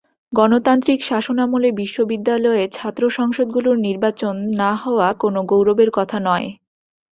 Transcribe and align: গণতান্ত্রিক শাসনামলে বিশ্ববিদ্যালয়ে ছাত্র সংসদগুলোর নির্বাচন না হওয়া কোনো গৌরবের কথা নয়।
গণতান্ত্রিক 0.33 0.99
শাসনামলে 1.03 1.69
বিশ্ববিদ্যালয়ে 1.81 2.63
ছাত্র 2.73 3.03
সংসদগুলোর 3.09 3.77
নির্বাচন 3.79 4.35
না 4.53 4.71
হওয়া 4.75 5.07
কোনো 5.19 5.39
গৌরবের 5.43 5.89
কথা 5.97 6.17
নয়। 6.27 6.47